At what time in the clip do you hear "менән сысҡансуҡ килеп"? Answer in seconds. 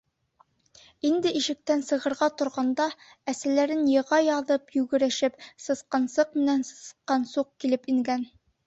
6.43-7.91